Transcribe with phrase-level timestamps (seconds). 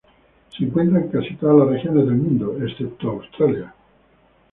[0.57, 3.71] Se encuentran en casi todas las regiones del mundo excepto Australia.